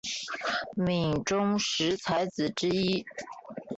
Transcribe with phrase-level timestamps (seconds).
[0.75, 3.05] 闽中十才子之一。